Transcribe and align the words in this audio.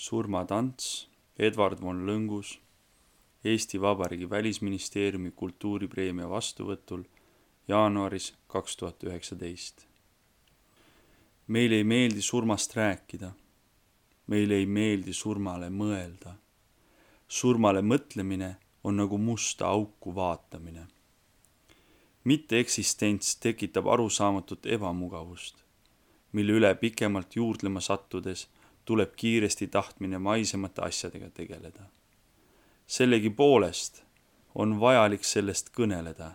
surmatants 0.00 0.84
Edward 1.36 1.82
von 1.84 1.98
Lõngus 2.08 2.54
Eesti 3.44 3.80
Vabariigi 3.80 4.30
Välisministeeriumi 4.30 5.30
kultuuripreemia 5.36 6.28
vastuvõtul 6.28 7.02
jaanuaris 7.68 8.30
kaks 8.48 8.76
tuhat 8.80 9.04
üheksateist. 9.04 9.84
meile 11.46 11.76
ei 11.76 11.84
meeldi 11.84 12.22
surmast 12.22 12.76
rääkida. 12.76 13.30
meile 14.26 14.54
ei 14.54 14.66
meeldi 14.66 15.12
surmale 15.12 15.68
mõelda. 15.68 16.32
surmale 17.28 17.82
mõtlemine 17.82 18.54
on 18.84 18.96
nagu 18.96 19.18
musta 19.18 19.66
auku 19.66 20.14
vaatamine. 20.14 20.86
mitteeksistents 22.24 23.36
tekitab 23.36 23.86
arusaamatut 23.86 24.66
ebamugavust, 24.66 25.62
mille 26.32 26.52
üle 26.52 26.74
pikemalt 26.74 27.36
juurdlema 27.36 27.80
sattudes 27.80 28.48
tuleb 28.90 29.12
kiiresti 29.16 29.68
tahtmine 29.68 30.18
maisemate 30.18 30.82
asjadega 30.82 31.30
tegeleda. 31.30 31.82
sellegipoolest 32.86 34.02
on 34.54 34.80
vajalik 34.80 35.24
sellest 35.24 35.70
kõneleda, 35.76 36.30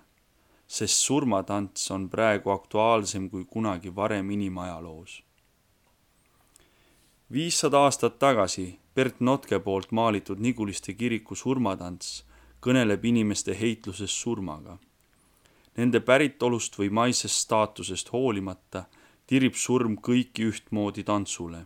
sest 0.68 1.02
surmatants 1.04 1.92
on 1.92 2.08
praegu 2.10 2.54
aktuaalsem 2.54 3.30
kui 3.30 3.44
kunagi 3.46 3.96
varem 3.96 4.32
inimajaloos. 4.32 5.24
viissada 7.32 7.84
aastat 7.84 8.20
tagasi 8.20 8.80
Bert 8.96 9.20
Notke 9.20 9.60
poolt 9.60 9.92
maalitud 9.92 10.40
Niguliste 10.40 10.94
kiriku 10.94 11.36
surmatants 11.36 12.24
kõneleb 12.62 13.04
inimeste 13.06 13.58
heitlusest 13.60 14.16
surmaga. 14.24 14.78
Nende 15.78 16.00
päritolust 16.00 16.80
või 16.80 16.90
maisest 16.90 17.36
staatusest 17.36 18.14
hoolimata 18.14 18.86
tirib 19.28 19.58
surm 19.58 19.98
kõiki 19.98 20.48
ühtmoodi 20.52 21.04
tantsule. 21.04 21.66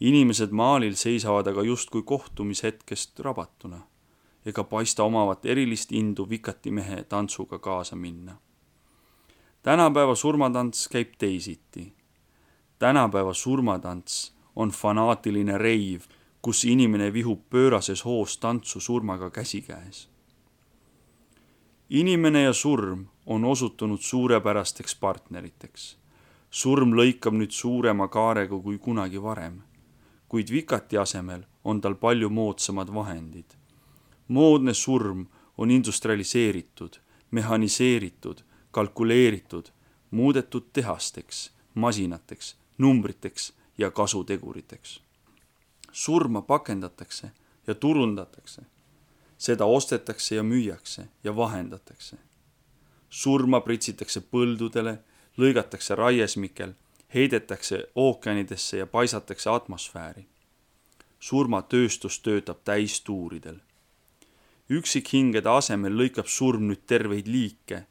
Inimesed 0.00 0.50
maalil 0.50 0.94
seisavad 0.94 1.46
aga 1.46 1.62
justkui 1.62 2.02
kohtumishetkest 2.02 3.20
rabatuna 3.20 3.80
ega 4.46 4.64
paista 4.64 5.04
omavat 5.04 5.46
erilist 5.46 5.92
indu 5.92 6.28
vikatimehe 6.30 7.04
tantsuga 7.04 7.58
kaasa 7.58 7.96
minna. 7.96 8.36
tänapäeva 9.62 10.14
surmatants 10.14 10.88
käib 10.88 11.12
teisiti. 11.18 11.92
tänapäeva 12.78 13.34
surmatants 13.34 14.34
on 14.56 14.70
fanaatiline 14.70 15.58
reiv 15.58 16.00
kus 16.46 16.60
inimene 16.70 17.08
vihub 17.10 17.40
pöörases 17.50 18.04
hoos 18.06 18.36
tantsu 18.38 18.80
surmaga 18.80 19.30
käsikäes. 19.30 20.08
inimene 21.90 22.42
ja 22.42 22.52
surm 22.52 23.06
on 23.26 23.44
osutunud 23.44 23.98
suurepärasteks 24.00 24.94
partneriteks. 24.94 25.96
surm 26.50 26.92
lõikab 26.94 27.34
nüüd 27.34 27.50
suurema 27.50 28.06
kaarega 28.08 28.58
kui 28.62 28.78
kunagi 28.78 29.22
varem, 29.22 29.62
kuid 30.28 30.50
vikati 30.50 30.98
asemel 30.98 31.42
on 31.64 31.80
tal 31.80 31.94
palju 31.94 32.28
moodsamad 32.30 32.94
vahendid. 32.94 33.56
moodne 34.28 34.74
surm 34.74 35.26
on 35.58 35.70
industrialiseeritud, 35.70 36.96
mehhaniseeritud, 37.30 38.38
kalkuleeritud, 38.70 39.66
muudetud 40.10 40.64
tehasteks, 40.72 41.50
masinateks, 41.74 42.56
numbriteks 42.78 43.52
ja 43.78 43.90
kasuteguriteks 43.90 45.06
surma 45.96 46.42
pakendatakse 46.42 47.30
ja 47.66 47.74
turundatakse. 47.74 48.62
seda 49.38 49.64
ostetakse 49.64 50.34
ja 50.34 50.42
müüakse 50.42 51.08
ja 51.24 51.36
vahendatakse. 51.36 52.16
surma 53.10 53.60
pritsitakse 53.60 54.20
põldudele, 54.20 54.98
lõigatakse 55.38 55.94
raiesmikel, 55.94 56.72
heidetakse 57.16 57.78
ookeanidesse 57.94 58.76
ja 58.76 58.86
paisatakse 58.86 59.50
atmosfääri. 59.50 60.26
surmatööstus 61.20 62.20
töötab 62.20 62.58
täistuuridel. 62.64 63.56
üksikhingede 64.70 65.48
asemel 65.48 65.92
lõikab 65.92 66.26
surm 66.26 66.68
nüüd 66.68 66.84
terveid 66.86 67.26
liike, 67.26 67.86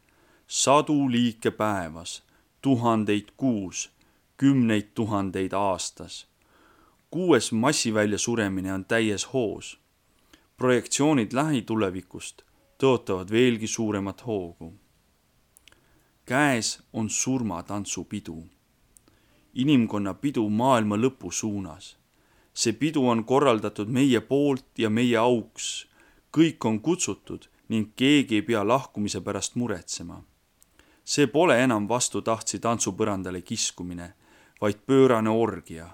sadu 0.47 1.11
liike 1.11 1.51
päevas, 1.51 2.23
tuhandeid 2.61 3.27
kuus, 3.37 3.89
kümneid 4.37 4.87
tuhandeid 4.93 5.53
aastas 5.53 6.25
kuues 7.15 7.51
massivälja 7.51 8.17
suremine 8.17 8.73
on 8.73 8.85
täies 8.85 9.33
hoos. 9.33 9.79
projektsioonid 10.57 11.33
lähitulevikust 11.33 12.41
tõotavad 12.83 13.31
veelgi 13.31 13.67
suuremat 13.67 14.25
hoogu. 14.25 14.73
käes 16.25 16.83
on 16.93 17.09
surmatantsupidu. 17.09 18.43
Inimkonna 19.55 20.13
pidu 20.13 20.49
maailma 20.49 20.95
lõpu 20.95 21.31
suunas. 21.31 21.97
see 22.53 22.73
pidu 22.73 23.07
on 23.07 23.23
korraldatud 23.23 23.89
meie 23.89 24.21
poolt 24.21 24.65
ja 24.77 24.89
meie 24.89 25.17
auks. 25.17 25.87
kõik 26.37 26.65
on 26.65 26.79
kutsutud 26.79 27.47
ning 27.69 27.91
keegi 27.95 28.35
ei 28.35 28.41
pea 28.41 28.67
lahkumise 28.67 29.21
pärast 29.21 29.55
muretsema. 29.55 30.23
see 31.03 31.27
pole 31.27 31.63
enam 31.63 31.89
vastutahtsi 31.89 32.59
tantsupõrandale 32.59 33.41
kiskumine, 33.41 34.13
vaid 34.61 34.75
pöörane 34.87 35.29
orgia 35.29 35.87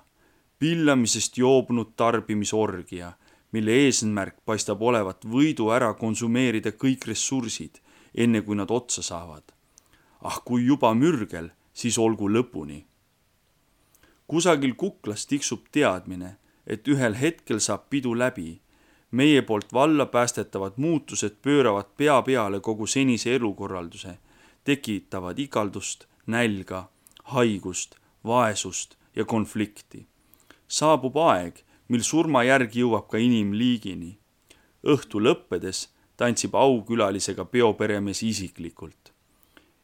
pillamisest 0.62 1.38
joobunud 1.38 1.96
tarbimisorgia, 1.98 3.14
mille 3.52 3.74
eesmärk 3.86 4.36
paistab 4.46 4.82
olevat 4.86 5.26
võidu 5.26 5.72
ära 5.74 5.88
konsumeerida 5.98 6.70
kõik 6.84 7.08
ressursid, 7.10 7.80
enne 8.14 8.44
kui 8.46 8.60
nad 8.60 8.70
otsa 8.70 9.02
saavad. 9.02 9.44
ah 10.22 10.38
kui 10.46 10.62
juba 10.66 10.94
mürgel, 10.94 11.50
siis 11.74 11.98
olgu 11.98 12.30
lõpuni. 12.30 12.86
Kusagil 14.32 14.74
kuklas 14.80 15.26
tiksub 15.28 15.66
teadmine, 15.76 16.36
et 16.68 16.88
ühel 16.88 17.18
hetkel 17.20 17.60
saab 17.60 17.90
pidu 17.90 18.14
läbi. 18.16 18.62
meie 19.12 19.42
poolt 19.42 19.74
valla 19.74 20.06
päästetavad 20.06 20.74
muutused 20.78 21.34
pööravad 21.44 21.90
pea 21.98 22.22
peale 22.22 22.60
kogu 22.60 22.88
senise 22.88 23.36
elukorralduse, 23.36 24.14
tekitavad 24.64 25.40
igaldust, 25.40 26.08
nälga, 26.28 26.90
haigust, 27.24 27.96
vaesust 28.24 28.96
ja 29.16 29.26
konflikti 29.26 30.08
saabub 30.72 31.18
aeg, 31.20 31.58
mil 31.92 32.04
surmajärg 32.08 32.76
jõuab 32.80 33.10
ka 33.12 33.20
inimliigini. 33.20 34.18
õhtu 34.88 35.20
lõppedes 35.20 35.90
tantsib 36.18 36.56
aukülalisega 36.56 37.46
peoperemees 37.46 38.24
isiklikult. 38.24 39.12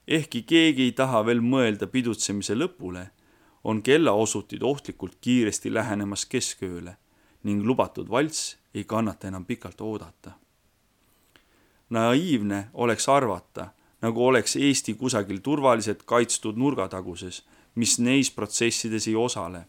ehkki 0.08 0.42
keegi 0.42 0.84
ei 0.88 0.92
taha 0.92 1.26
veel 1.26 1.42
mõelda 1.42 1.88
pidutsemise 1.88 2.56
lõpule, 2.56 3.10
on 3.68 3.82
kellaosutid 3.84 4.64
ohtlikult 4.64 5.18
kiiresti 5.22 5.74
lähenemas 5.74 6.24
keskööle 6.26 6.96
ning 7.44 7.66
lubatud 7.68 8.10
valss 8.10 8.56
ei 8.74 8.84
kannata 8.84 9.28
enam 9.28 9.46
pikalt 9.46 9.82
oodata. 9.82 10.32
naiivne 11.90 12.68
oleks 12.74 13.10
arvata, 13.10 13.70
nagu 14.02 14.28
oleks 14.28 14.56
Eesti 14.56 14.94
kusagil 14.94 15.40
turvaliselt 15.44 16.04
kaitstud 16.04 16.56
nurgataguses, 16.58 17.44
mis 17.76 18.00
neis 18.00 18.32
protsessides 18.32 19.08
ei 19.08 19.16
osale 19.16 19.66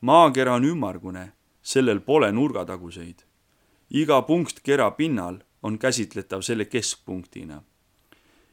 maakera 0.00 0.54
on 0.54 0.64
ümmargune, 0.64 1.32
sellel 1.62 2.00
pole 2.00 2.32
nurgataguseid. 2.32 3.18
iga 3.90 4.22
punkt 4.22 4.60
kera 4.62 4.90
pinnal 4.90 5.40
on 5.62 5.78
käsitletav 5.78 6.42
selle 6.42 6.64
keskpunktina. 6.64 7.62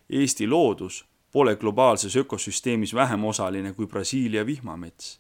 Eesti 0.10 0.48
loodus 0.48 1.06
pole 1.38 1.56
globaalses 1.56 2.16
ökosüsteemis 2.16 2.94
vähem 2.94 3.25
osaline 3.25 3.74
kui 3.74 3.88
Brasiilia 3.88 4.46
vihmamets. 4.46 5.20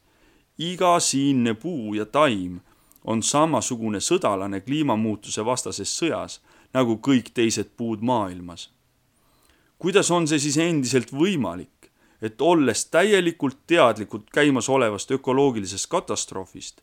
iga 0.57 0.99
siinne 0.99 1.53
puu 1.53 1.93
ja 1.93 2.05
taim 2.05 2.59
on 3.03 3.23
samasugune 3.23 3.99
sõdalane 3.99 4.61
kliimamuutuse 4.65 5.45
vastases 5.45 5.91
sõjas 5.99 6.39
nagu 6.73 6.95
kõik 7.07 7.29
teised 7.33 7.69
puud 7.77 8.01
maailmas. 8.01 8.71
kuidas 9.79 10.11
on 10.11 10.27
see 10.27 10.39
siis 10.39 10.57
endiselt 10.57 11.13
võimalik, 11.13 11.91
et 12.21 12.41
olles 12.41 12.85
täielikult 12.85 13.57
teadlikud 13.67 14.25
käimasolevast 14.33 15.11
ökoloogilisest 15.11 15.89
katastroofist, 15.89 16.81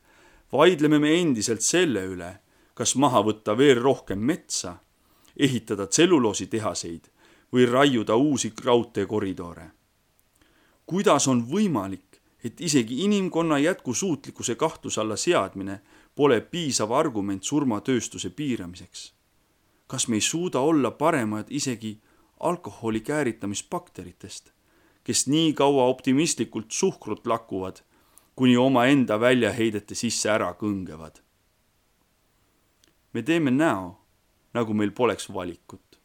vaidleme 0.52 0.98
me 0.98 1.16
endiselt 1.20 1.62
selle 1.62 2.06
üle, 2.06 2.30
kas 2.74 2.94
maha 2.94 3.24
võtta 3.26 3.58
veel 3.58 3.82
rohkem 3.82 4.18
metsa, 4.18 4.76
ehitada 5.36 5.86
tselluloositehaseid 5.86 7.13
või 7.54 7.66
raiuda 7.70 8.16
uusi 8.16 8.52
raudteekoridore. 8.64 9.70
kuidas 10.86 11.28
on 11.28 11.46
võimalik, 11.50 12.20
et 12.44 12.60
isegi 12.60 13.04
inimkonna 13.04 13.58
jätkusuutlikkuse 13.58 14.54
kahtluse 14.54 15.00
alla 15.00 15.16
seadmine 15.16 15.80
pole 16.14 16.40
piisav 16.40 16.92
argument 16.92 17.42
surmatööstuse 17.42 18.30
piiramiseks? 18.30 19.14
kas 19.86 20.08
me 20.08 20.16
ei 20.16 20.20
suuda 20.20 20.60
olla 20.60 20.90
paremad 20.90 21.46
isegi 21.48 22.00
alkoholi 22.40 23.00
kääritamisbakteritest? 23.00 24.52
kes 25.04 25.26
nii 25.26 25.52
kaua 25.52 25.84
optimistlikult 25.84 26.70
suhkrut 26.70 27.26
lakuvad, 27.26 27.76
kuni 28.36 28.56
omaenda 28.56 29.20
väljaheidete 29.20 29.94
sisse 29.94 30.30
ära 30.30 30.54
kõngevad. 30.60 31.20
me 33.12 33.22
teeme 33.22 33.50
näo, 33.50 34.00
nagu 34.54 34.74
meil 34.74 34.90
poleks 34.90 35.32
valikut, 35.32 36.00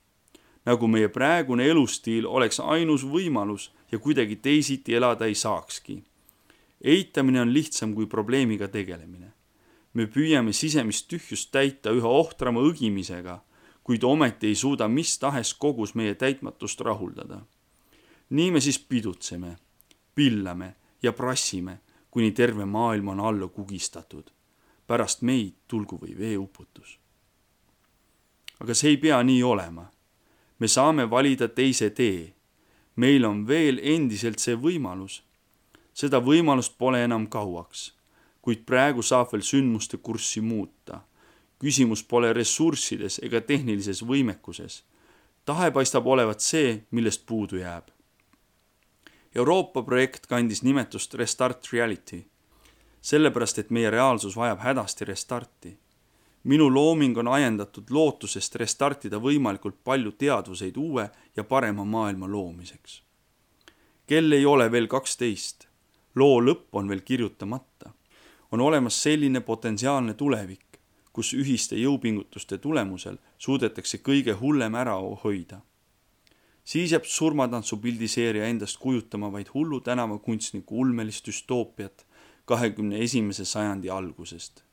nagu 0.70 0.88
meie 0.88 1.10
praegune 1.10 1.66
elustiil 1.66 2.28
oleks 2.30 2.60
ainus 2.62 3.06
võimalus 3.08 3.70
ja 3.92 3.98
kuidagi 4.00 4.36
teisiti 4.36 4.96
elada 4.96 5.26
ei 5.26 5.36
saakski. 5.36 6.04
eitamine 6.82 7.42
on 7.42 7.54
lihtsam 7.54 7.94
kui 7.96 8.06
probleemiga 8.06 8.68
tegelemine. 8.68 9.32
me 9.94 10.06
püüame 10.06 10.54
sisemist 10.54 11.08
tühjust 11.08 11.52
täita 11.52 11.90
üha 11.92 12.08
ohtrama 12.08 12.62
õgimisega, 12.62 13.40
kuid 13.84 14.04
ometi 14.04 14.48
ei 14.48 14.56
suuda 14.56 14.88
mis 14.88 15.18
tahes 15.20 15.54
kogus 15.54 15.96
meie 15.96 16.16
täitmatust 16.16 16.82
rahuldada. 16.82 17.42
nii 18.30 18.52
me 18.52 18.62
siis 18.62 18.80
pidutseme, 18.80 19.58
pillame 20.16 20.76
ja 21.02 21.14
prassime, 21.14 21.80
kuni 22.12 22.32
terve 22.32 22.66
maailm 22.66 23.08
on 23.08 23.20
alla 23.20 23.48
kugistatud. 23.48 24.30
pärast 24.88 25.22
meid 25.22 25.54
tulgu 25.68 25.98
või 25.98 26.18
veeuputus. 26.18 27.00
aga 28.60 28.74
see 28.74 28.90
ei 28.90 28.98
pea 28.98 29.24
nii 29.24 29.44
olema. 29.44 29.92
Me 30.60 30.68
saame 30.68 31.10
valida 31.10 31.48
teise 31.48 31.90
tee. 31.90 32.34
meil 32.96 33.26
on 33.26 33.48
veel 33.48 33.80
endiselt 33.84 34.40
see 34.40 34.56
võimalus. 34.56 35.24
seda 35.94 36.20
võimalust 36.20 36.78
pole 36.78 37.04
enam 37.04 37.28
kauaks 37.28 38.00
kuid 38.42 38.66
praegu 38.66 39.04
saab 39.06 39.30
veel 39.34 39.44
sündmuste 39.46 39.98
kurssi 39.98 40.42
muuta. 40.42 41.02
küsimus 41.60 42.04
pole 42.08 42.32
ressurssides 42.34 43.20
ega 43.24 43.42
tehnilises 43.42 44.02
võimekuses. 44.02 44.84
tahe 45.46 45.72
paistab 45.72 46.08
olevat 46.08 46.40
see, 46.42 46.86
millest 46.92 47.26
puudu 47.26 47.58
jääb. 47.58 47.92
Euroopa 49.36 49.84
projekt 49.84 50.26
kandis 50.26 50.64
nimetust 50.64 51.14
Restart 51.14 51.68
Reality, 51.74 52.24
sellepärast 53.02 53.60
et 53.60 53.70
meie 53.70 53.90
reaalsus 53.90 54.36
vajab 54.36 54.60
hädasti 54.60 55.06
restarti. 55.06 55.78
Minu 56.44 56.70
looming 56.74 57.18
on 57.18 57.28
ajendatud 57.28 57.90
lootusest 57.90 58.56
restartida 58.56 59.18
võimalikult 59.18 59.76
palju 59.84 60.12
teadvuseid 60.12 60.78
uue 60.78 61.10
ja 61.36 61.44
parema 61.44 61.86
maailma 61.86 62.28
loomiseks. 62.28 63.04
kell 64.08 64.32
ei 64.32 64.46
ole 64.46 64.72
veel 64.72 64.88
kaksteist, 64.88 65.68
loo 66.16 66.42
lõpp 66.42 66.68
on 66.72 66.90
veel 66.90 67.02
kirjutamata 67.02 67.94
on 68.52 68.62
olemas 68.62 69.04
selline 69.04 69.42
potentsiaalne 69.42 70.14
tulevik, 70.14 70.80
kus 71.14 71.34
ühiste 71.34 71.78
jõupingutuste 71.78 72.58
tulemusel 72.58 73.18
suudetakse 73.38 74.00
kõige 74.06 74.34
hullem 74.42 74.76
ära 74.76 74.96
hoida. 75.24 75.62
siis 76.64 76.92
jääb 76.92 77.06
surmatantsu 77.06 77.78
pildiseeria 77.78 78.46
endast 78.46 78.78
kujutama 78.78 79.32
vaid 79.32 79.48
hullu 79.54 79.80
tänavakunstniku 79.82 80.80
ulmelist 80.80 81.26
düstoopiat 81.28 82.06
kahekümne 82.46 83.00
esimese 83.00 83.46
sajandi 83.46 83.90
algusest. 83.90 84.64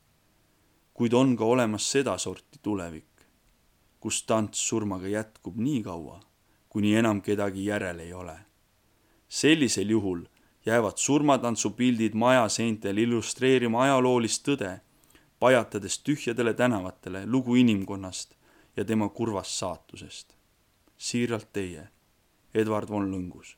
Kuid 0.96 1.12
on 1.12 1.36
ka 1.36 1.44
olemas 1.44 1.90
sedasorti 1.92 2.58
tulevik, 2.62 3.26
kus 4.00 4.22
tants 4.22 4.62
surmaga 4.68 5.08
jätkub 5.08 5.58
nii 5.60 5.82
kaua, 5.84 6.20
kuni 6.72 6.94
enam 6.96 7.20
kedagi 7.20 7.66
järel 7.66 7.98
ei 8.00 8.12
ole. 8.12 8.38
sellisel 9.28 9.90
juhul 9.90 10.22
jäävad 10.66 10.96
surmatantsupildid 10.96 12.14
majaseintel 12.14 12.98
illustreerima 12.98 13.82
ajaloolist 13.82 14.48
tõde, 14.48 14.72
pajatades 15.38 15.98
tühjadele 15.98 16.54
tänavatele 16.54 17.26
lugu 17.26 17.54
inimkonnast 17.54 18.34
ja 18.76 18.84
tema 18.84 19.08
kurvast 19.08 19.50
saatusest. 19.50 20.34
siiralt 20.96 21.52
teie, 21.52 21.88
Edward 22.54 22.88
von 22.88 23.12
Lõngus 23.12 23.56